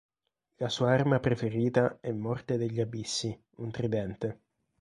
[0.55, 4.39] La sua arma preferita è "Morte degli Abissi", un tridente.